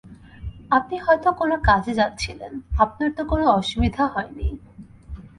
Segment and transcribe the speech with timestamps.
[0.71, 2.53] আপনি হয়তো কোনো কাজে যাচ্ছিলেন–
[2.79, 4.47] আপনার তো কোনো অসুবিধে হয় নি?